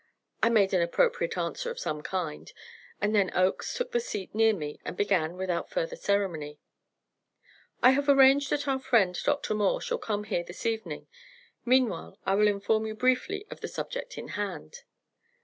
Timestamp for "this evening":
10.43-11.05